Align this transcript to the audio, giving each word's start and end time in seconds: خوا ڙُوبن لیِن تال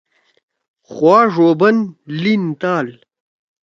خوا 0.91 1.17
ڙُوبن 1.33 1.77
لیِن 2.21 2.43
تال 2.59 2.87